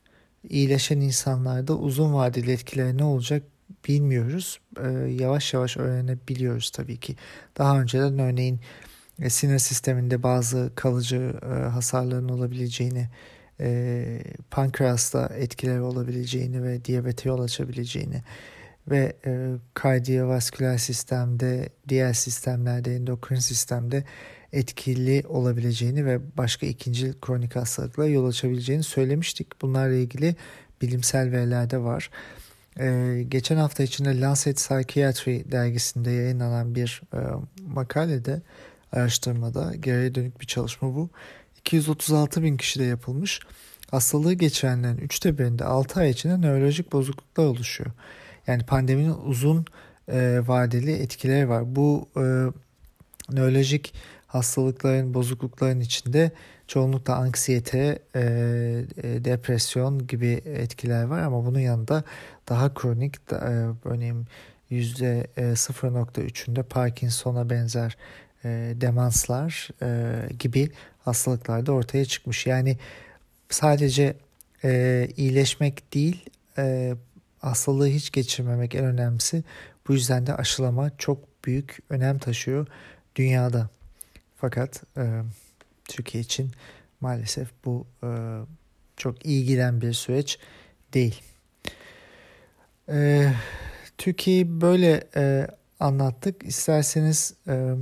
[0.51, 3.43] iyileşen insanlarda uzun vadeli etkileri ne olacak
[3.89, 4.61] bilmiyoruz.
[4.85, 7.17] E, yavaş yavaş öğrenebiliyoruz tabii ki.
[7.59, 8.61] Daha önceden örneğin
[9.23, 13.09] e, sinir sisteminde bazı kalıcı e, hasarların olabileceğini,
[13.61, 18.23] e, pankreasta etkileri olabileceğini ve diyabete yol açabileceğini
[18.89, 24.05] ve e, kardiyovasküler sistemde, diğer sistemlerde, endokrin sistemde
[24.57, 29.63] etkili olabileceğini ve başka ikinci kronik hastalıklara yol açabileceğini söylemiştik.
[29.63, 30.37] Bunlarla ilgili
[30.83, 32.11] bilimsel veriler de var.
[32.81, 37.19] Ee, geçen hafta içinde Lancet Psychiatry dergisinde yayınlanan bir e,
[37.67, 38.43] makalede,
[38.93, 41.09] araştırmada, geriye dönük bir çalışma bu.
[41.59, 43.41] 236 bin kişide yapılmış.
[43.91, 47.91] Hastalığı geçirenlerin üçte birinde 6 ay içinde nörolojik bozukluklar oluşuyor.
[48.47, 49.67] Yani pandeminin uzun
[50.09, 51.77] e, vadeli etkileri var.
[51.77, 52.23] Bu e,
[53.33, 53.95] nörolojik
[54.27, 56.31] hastalıkların, bozuklukların içinde
[56.67, 58.21] çoğunlukla anksiyete, e,
[59.03, 62.05] e, depresyon gibi etkiler var ama bunun yanında
[62.49, 64.27] daha kronik, da, e, örneğin
[64.71, 67.97] %0.3'ünde Parkinson'a benzer
[68.45, 70.71] e, demanslar e, gibi
[71.05, 72.47] hastalıklar da ortaya çıkmış.
[72.47, 72.79] Yani
[73.51, 74.17] sadece
[74.65, 76.25] e, iyileşmek değil,
[76.59, 76.95] e,
[77.39, 79.45] hastalığı hiç geçirmemek en önemlisi.
[79.89, 82.67] Bu yüzden de aşılama çok büyük önem taşıyor
[83.17, 83.69] dünyada.
[84.47, 85.23] Fakat e,
[85.85, 86.53] Türkiye için
[87.01, 88.09] maalesef bu e,
[88.97, 90.39] çok iyi giden bir süreç
[90.95, 91.23] değil.
[92.89, 93.33] E,
[93.99, 95.47] Türkiye'yi böyle e,
[95.81, 96.43] anlattık.
[96.43, 97.75] İsterseniz e,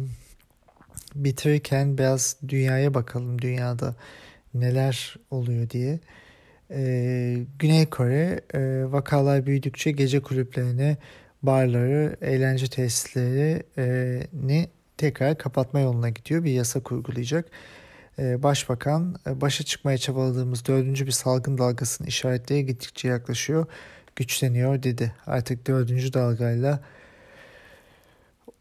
[1.15, 3.43] bitirirken biraz dünyaya bakalım.
[3.43, 3.95] Dünyada
[4.55, 6.01] neler oluyor diye.
[6.71, 10.97] Ee, Güney Kore e, vakalar büyüdükçe gece kulüplerini,
[11.43, 16.45] barları, eğlence tesislerini tekrar kapatma yoluna gidiyor.
[16.45, 17.51] Bir yasa kurgulayacak.
[18.19, 23.67] Ee, Başbakan e, başa çıkmaya çabaladığımız dördüncü bir salgın dalgasının işaretleri gittikçe yaklaşıyor,
[24.17, 25.15] güçleniyor dedi.
[25.27, 26.81] Artık dördüncü dalgayla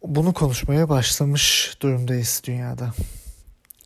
[0.03, 2.93] bunu konuşmaya başlamış durumdayız dünyada.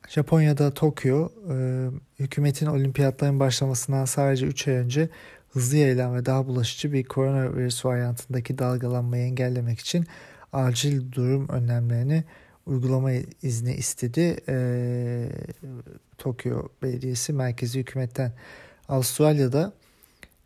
[0.10, 1.88] Japonya'da Tokyo e,
[2.20, 5.10] hükümetin olimpiyatların başlamasından sadece 3 ay önce
[5.50, 10.08] hızlı yayılan ve daha bulaşıcı bir koronavirüs varyantındaki dalgalanmayı engellemek için
[10.54, 12.24] acil durum önlemlerini
[12.66, 14.38] uygulama izni istedi.
[14.50, 15.30] E,
[16.18, 18.34] Tokyo Belediyesi merkezi hükümetten
[18.90, 19.74] Avustralya'da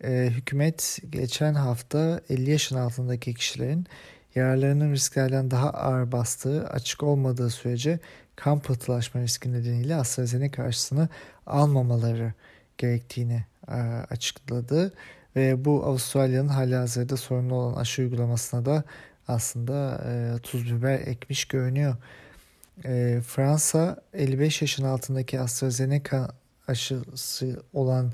[0.04, 3.88] e, hükümet geçen hafta 50 yaşın altındaki kişilerin
[4.36, 8.00] yararlarının risklerden daha ağır bastığı açık olmadığı sürece
[8.36, 11.10] kan pıhtılaşma riski nedeniyle AstraZeneca karşısını
[11.46, 12.34] almamaları
[12.78, 13.74] gerektiğini e,
[14.10, 14.94] açıkladı.
[15.36, 18.84] Ve bu Avustralya'nın hali hazırda sorunlu olan aşı uygulamasına da
[19.32, 21.96] aslında e, tuz biber ekmiş görünüyor.
[22.86, 26.28] E, Fransa 55 yaşın altındaki AstraZeneca
[26.68, 28.12] aşısı olan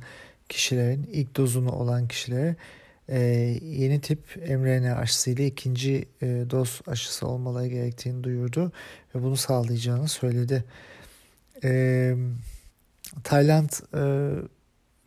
[0.50, 2.56] kişilerin ilk dozunu olan kişilere
[3.10, 3.20] e,
[3.64, 8.72] yeni tip mRNA aşısıyla ikinci e, doz aşısı olmaları gerektiğini duyurdu
[9.16, 10.64] ve bunu sağlayacağını söyledi.
[11.64, 12.16] E,
[13.24, 14.32] Tayland e,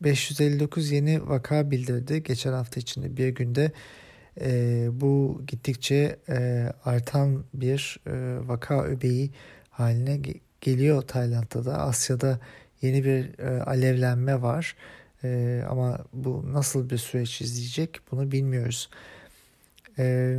[0.00, 3.72] 559 yeni vaka bildirdi geçen hafta içinde bir günde.
[4.40, 8.12] E, bu gittikçe e, artan bir e,
[8.48, 9.30] vaka öbeği
[9.70, 11.78] haline ge- geliyor Tayland'da da.
[11.78, 12.40] Asya'da
[12.82, 14.76] yeni bir e, alevlenme var.
[15.24, 18.90] E, ama bu nasıl bir süreç izleyecek bunu bilmiyoruz.
[19.98, 20.36] E,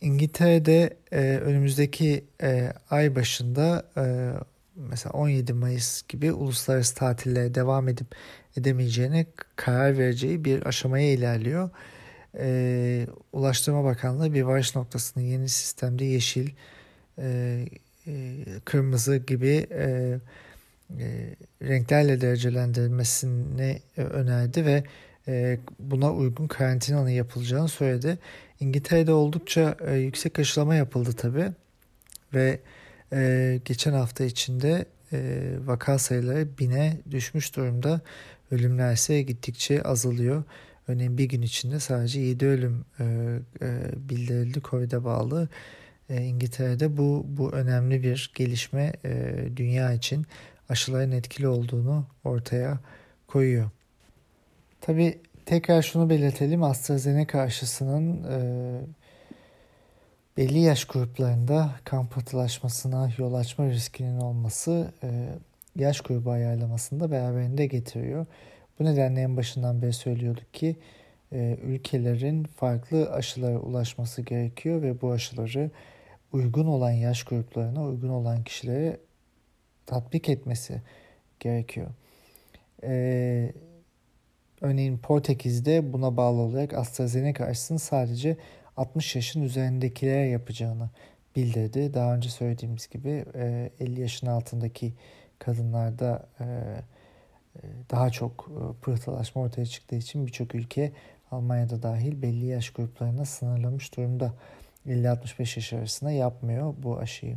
[0.00, 4.32] İngiltere'de e, önümüzdeki e, ay başında e,
[4.76, 8.06] mesela 17 Mayıs gibi uluslararası tatillere devam edip
[8.56, 11.70] edemeyeceğine karar vereceği bir aşamaya ilerliyor.
[12.38, 16.50] e, Ulaştırma Bakanlığı bir varış noktasını yeni sistemde yeşil,
[17.18, 17.66] e,
[18.06, 20.18] e, kırmızı gibi e,
[20.98, 24.84] e, renklerle derecelendirilmesini önerdi ve
[25.28, 28.18] e, buna uygun karantinanın yapılacağını söyledi.
[28.60, 31.44] İngiltere'de oldukça e, yüksek aşılama yapıldı tabi
[32.34, 32.60] ve
[33.12, 38.00] e, geçen hafta içinde e, vaka sayıları bine düşmüş durumda.
[38.52, 40.44] Ölümler ise gittikçe azalıyor.
[40.88, 43.04] Örneğin bir gün içinde sadece 7 ölüm e,
[43.62, 45.48] e, bildirildi Covid'e bağlı.
[46.10, 50.26] E, İngiltere'de bu bu önemli bir gelişme e, dünya için
[50.68, 52.78] aşıların etkili olduğunu ortaya
[53.26, 53.70] koyuyor.
[54.80, 58.38] Tabi tekrar şunu belirtelim AstraZeneca aşısının e,
[60.36, 65.28] belli yaş gruplarında kan pıhtılaşmasına yol açma riskinin olması e,
[65.76, 68.26] yaş grubu ayarlamasında beraberinde getiriyor.
[68.78, 70.76] Bu nedenle en başından beri söylüyorduk ki
[71.32, 75.70] e, ülkelerin farklı aşılara ulaşması gerekiyor ve bu aşıları
[76.32, 78.96] uygun olan yaş gruplarına, uygun olan kişilere
[79.86, 80.82] tatbik etmesi
[81.40, 81.88] gerekiyor.
[82.84, 83.52] Ee,
[84.60, 88.36] örneğin Portekiz'de buna bağlı olarak AstraZeneca aşısını sadece
[88.76, 90.90] 60 yaşın üzerindekilere yapacağını
[91.36, 91.94] bildirdi.
[91.94, 93.24] Daha önce söylediğimiz gibi
[93.80, 94.92] 50 yaşın altındaki
[95.44, 96.46] kadınlarda e,
[97.90, 98.50] daha çok
[98.82, 100.92] pıhtılaşma ortaya çıktığı için birçok ülke
[101.30, 104.34] Almanya'da dahil belli yaş gruplarına sınırlamış durumda.
[104.86, 107.36] 50-65 yaş arasında yapmıyor bu aşıyı.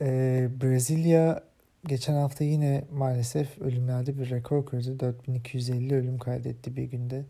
[0.00, 1.42] Ee, Brezilya
[1.86, 5.00] geçen hafta yine maalesef ölümlerde bir rekor kırdı.
[5.00, 7.24] 4250 ölüm kaydetti bir günde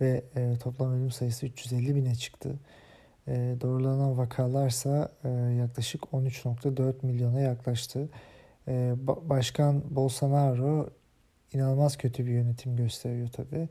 [0.00, 2.56] ve e, toplam ölüm sayısı 350 bine çıktı.
[3.28, 8.08] E, doğrulanan vakalarsa e, yaklaşık 13.4 milyona yaklaştı.
[8.68, 10.90] E, Başkan Bolsonaro
[11.52, 13.68] inanılmaz kötü bir yönetim gösteriyor tabii.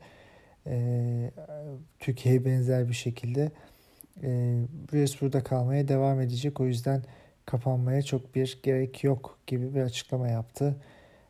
[0.68, 1.32] E,
[2.00, 3.52] Türkiye'ye benzer bir şekilde
[4.24, 4.60] e,
[4.94, 6.60] virüs burada kalmaya devam edecek.
[6.60, 7.04] O yüzden
[7.46, 10.76] kapanmaya çok bir gerek yok gibi bir açıklama yaptı.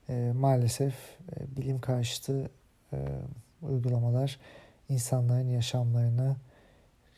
[0.10, 0.94] E, maalesef
[1.32, 2.50] e, bilim karşıtı
[2.94, 2.98] e,
[3.62, 4.40] uygulamalar
[4.90, 6.36] insanların yaşamlarını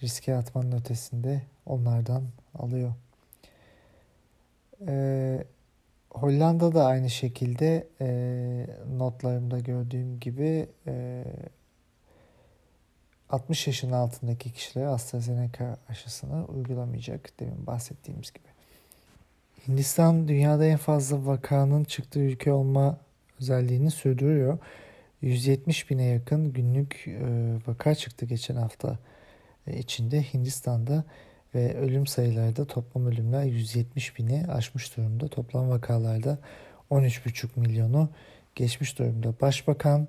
[0.03, 2.23] riske atmanın ötesinde onlardan
[2.55, 2.93] alıyor.
[4.87, 5.43] E,
[6.09, 8.07] Hollanda da aynı şekilde e,
[8.97, 11.23] notlarımda gördüğüm gibi e,
[13.29, 18.47] 60 yaşın altındaki kişilere AstraZeneca aşısını uygulamayacak demin bahsettiğimiz gibi.
[19.67, 22.97] Hindistan dünyada en fazla vakanın çıktığı ülke olma
[23.41, 24.57] özelliğini sürdürüyor.
[25.21, 27.19] 170 bine yakın günlük e,
[27.67, 28.97] vaka çıktı geçen hafta
[29.73, 31.03] içinde Hindistan'da
[31.55, 35.27] ve ölüm sayıları da toplam ölümler 170 bini aşmış durumda.
[35.27, 36.37] Toplam vakalarda
[36.91, 38.09] 13,5 milyonu
[38.55, 39.33] geçmiş durumda.
[39.41, 40.07] Başbakan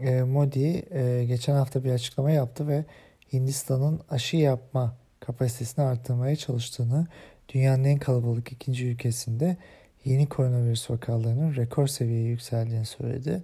[0.00, 0.84] e, Modi
[1.26, 2.84] geçen hafta bir açıklama yaptı ve
[3.32, 7.06] Hindistan'ın aşı yapma kapasitesini arttırmaya çalıştığını
[7.48, 9.56] dünyanın en kalabalık ikinci ülkesinde
[10.04, 13.42] yeni koronavirüs vakalarının rekor seviyeye yükseldiğini söyledi.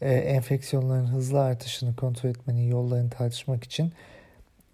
[0.00, 3.92] Ee, enfeksiyonların hızlı artışını kontrol etmenin yollarını tartışmak için e,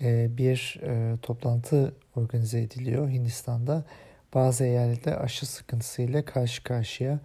[0.00, 3.84] bir e, toplantı organize ediliyor Hindistan'da.
[4.34, 7.20] Bazı eyaletler aşı sıkıntısıyla karşı karşıya.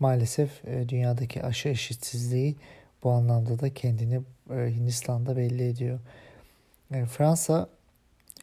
[0.00, 2.56] Maalesef e, dünyadaki aşı eşitsizliği
[3.02, 6.00] bu anlamda da kendini e, Hindistan'da belli ediyor.
[6.90, 7.68] E, Fransa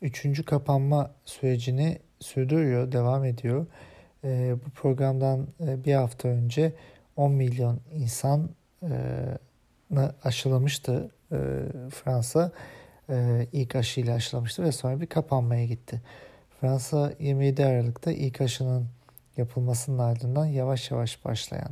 [0.01, 3.65] üçüncü kapanma sürecini sürdürüyor, devam ediyor.
[4.23, 6.73] E, bu programdan e, bir hafta önce
[7.15, 8.49] 10 milyon insan
[8.83, 11.37] e, aşılamıştı e,
[11.89, 12.51] Fransa.
[13.11, 16.01] E, ilk aşıyla aşılamıştı ve sonra bir kapanmaya gitti.
[16.61, 18.87] Fransa 27 Aralık'ta ilk aşının
[19.37, 21.71] yapılmasının ardından yavaş yavaş başlayan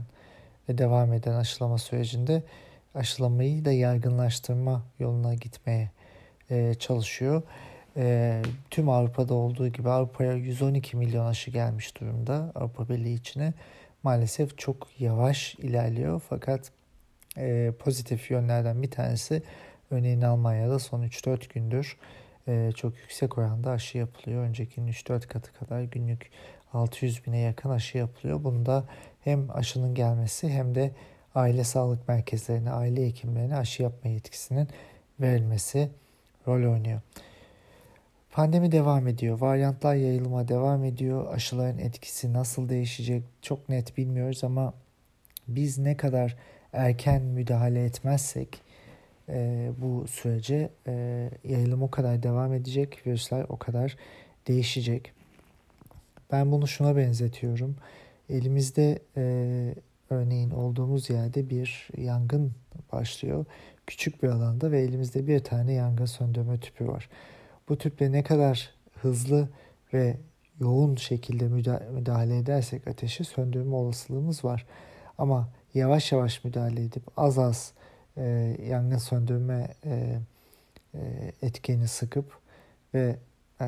[0.70, 2.44] ve devam eden aşılama sürecinde
[2.96, 5.92] aşılamayı da yaygınlaştırma yoluna gitmeye
[6.50, 7.44] e, çalışıyor
[7.98, 13.54] e, tüm Avrupa'da olduğu gibi Avrupa'ya 112 milyon aşı gelmiş durumda Avrupa Birliği içine.
[14.04, 16.72] Maalesef çok yavaş ilerliyor fakat
[17.38, 19.44] e, pozitif yönlerden bir tanesi
[19.92, 21.98] örneğin Almanya'da son 3-4 gündür
[22.48, 24.44] e, çok yüksek oranda aşı yapılıyor.
[24.44, 26.30] Öncekinin 3-4 katı kadar günlük
[26.74, 28.44] 600 bine yakın aşı yapılıyor.
[28.44, 28.84] Bunda
[29.22, 30.92] hem aşının gelmesi hem de
[31.36, 34.68] aile sağlık merkezlerine, aile hekimlerine aşı yapma yetkisinin
[35.20, 35.90] verilmesi
[36.48, 37.02] rol oynuyor.
[38.32, 39.40] Pandemi devam ediyor.
[39.40, 41.34] Varyantlar yayılıma devam ediyor.
[41.34, 44.74] Aşıların etkisi nasıl değişecek çok net bilmiyoruz ama
[45.48, 46.36] biz ne kadar
[46.74, 48.62] erken müdahale etmezsek
[49.30, 53.08] e, bu sürece e, yayılım o kadar devam edecek.
[53.08, 53.98] Virüsler o kadar
[54.48, 55.12] değişecek.
[56.32, 57.76] Ben bunu şuna benzetiyorum.
[58.30, 59.76] Elimizde e,
[60.10, 62.52] örneğin olduğumuz yerde bir yangın
[62.92, 63.46] başlıyor.
[63.88, 67.10] küçük bir alanda ve elimizde bir tane yangın söndürme tüpü var.
[67.70, 68.70] Bu tüple ne kadar
[69.02, 69.50] hızlı
[69.94, 70.18] ve
[70.60, 71.48] yoğun şekilde
[71.92, 74.66] müdahale edersek ateşi söndürme olasılığımız var.
[75.18, 77.74] Ama yavaş yavaş müdahale edip az az
[78.20, 80.20] e, yangın söndürme e,
[80.96, 82.38] e, etkeni sıkıp
[82.94, 83.16] ve
[83.62, 83.68] e,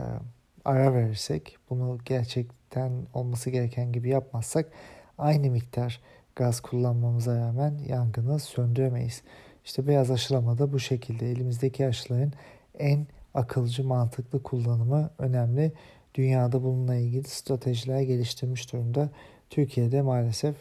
[0.66, 4.72] ara verirsek bunu gerçekten olması gereken gibi yapmazsak
[5.18, 6.02] aynı miktar
[6.36, 9.22] gaz kullanmamıza rağmen yangını söndüremeyiz.
[9.66, 12.34] İşte beyaz aşılama da bu şekilde elimizdeki aşıların
[12.80, 15.74] en akılcı mantıklı kullanımı önemli.
[16.16, 19.10] Dünyada bununla ilgili stratejiler geliştirmiş durumda.
[19.50, 20.56] Türkiye'de maalesef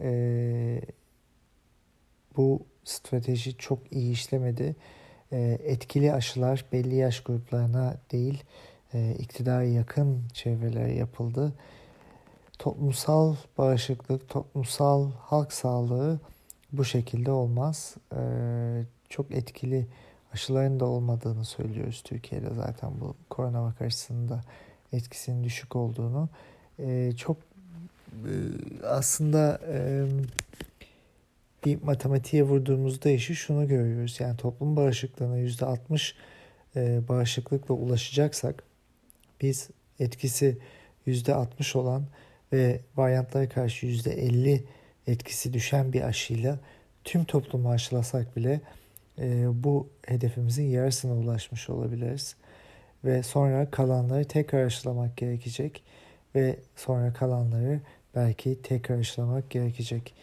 [0.00, 0.80] e,
[2.36, 4.76] bu strateji çok iyi işlemedi.
[5.32, 8.44] E, etkili aşılar belli yaş gruplarına değil
[8.94, 11.52] e, iktidara yakın çevrelere yapıldı.
[12.58, 16.20] Toplumsal bağışıklık, toplumsal halk sağlığı
[16.72, 17.94] bu şekilde olmaz.
[18.12, 18.20] E,
[19.08, 19.86] çok etkili
[20.32, 24.40] aşıların da olmadığını söylüyoruz Türkiye'de zaten bu koronavak aşısının
[24.92, 26.28] etkisinin düşük olduğunu.
[26.78, 27.36] E, çok
[28.12, 28.32] e,
[28.86, 29.60] aslında
[31.64, 34.20] bir matematiğe vurduğumuzda işi şunu görüyoruz.
[34.20, 36.14] Yani toplum bağışıklığına %60
[36.76, 38.62] e, bağışıklıkla ulaşacaksak
[39.40, 40.58] biz etkisi
[41.06, 42.06] %60 olan
[42.52, 44.60] ve varyantlara karşı %50
[45.06, 46.58] etkisi düşen bir aşıyla
[47.04, 48.60] tüm toplumu aşılasak bile
[49.18, 52.36] e, bu hedefimizin yarısına ulaşmış olabiliriz.
[53.04, 55.82] Ve sonra kalanları tekrar aşılamak gerekecek
[56.34, 57.80] ve sonra kalanları
[58.14, 60.14] belki tekrar aşılamak gerekecek.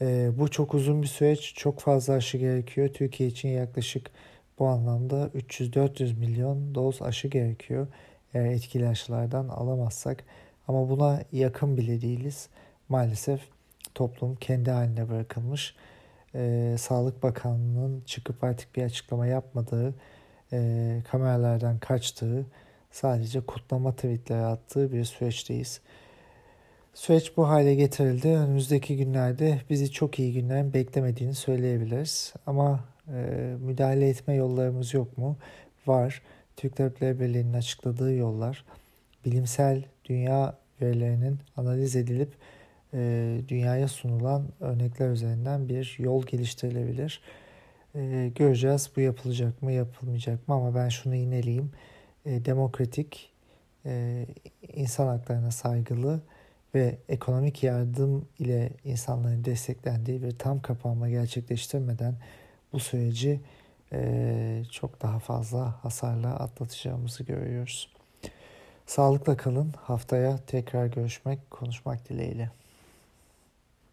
[0.00, 2.88] E, bu çok uzun bir süreç, çok fazla aşı gerekiyor.
[2.88, 4.10] Türkiye için yaklaşık
[4.58, 7.86] bu anlamda 300-400 milyon doz aşı gerekiyor.
[8.34, 10.24] Eğer etkili aşılardan alamazsak.
[10.68, 12.48] Ama buna yakın bile değiliz.
[12.88, 13.40] Maalesef
[13.94, 15.74] toplum kendi haline bırakılmış.
[16.34, 19.94] Ee, Sağlık Bakanlığı'nın çıkıp artık bir açıklama yapmadığı,
[20.52, 22.46] e, kameralardan kaçtığı,
[22.90, 25.80] sadece kutlama tweetleri attığı bir süreçteyiz.
[26.94, 28.28] Süreç bu hale getirildi.
[28.28, 32.34] Önümüzdeki günlerde bizi çok iyi günlerin beklemediğini söyleyebiliriz.
[32.46, 33.12] Ama e,
[33.60, 35.36] müdahale etme yollarımız yok mu?
[35.86, 36.22] Var.
[36.56, 38.64] Türk Tabipleri Birliği'nin açıkladığı yollar
[39.24, 42.32] bilimsel dünya verilerinin analiz edilip
[42.94, 47.20] e, dünyaya sunulan örnekler üzerinden bir yol geliştirilebilir.
[47.94, 51.70] E, göreceğiz bu yapılacak mı yapılmayacak mı ama ben şunu ineleyeyim.
[52.26, 53.32] E, demokratik,
[53.86, 54.26] e,
[54.74, 56.20] insan haklarına saygılı
[56.74, 62.14] ve ekonomik yardım ile insanların desteklendiği bir tam kapanma gerçekleştirmeden
[62.72, 63.40] bu süreci
[63.92, 67.94] e, çok daha fazla hasarla atlatacağımızı görüyoruz.
[68.86, 69.74] Sağlıkla kalın.
[69.82, 72.50] Haftaya tekrar görüşmek, konuşmak dileğiyle.